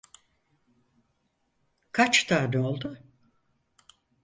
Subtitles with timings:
[1.91, 2.97] Kaç tane oldu?